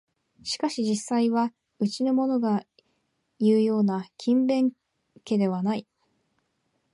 [0.41, 2.65] しかし実際はうちのものが
[3.37, 4.71] いうような勤勉
[5.23, 5.85] 家ではない